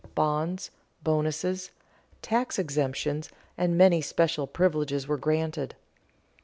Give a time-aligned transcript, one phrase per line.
[0.15, 0.71] Bonds,
[1.03, 1.69] bonuses,
[2.23, 5.75] tax exemptions, and many special privileges were granted.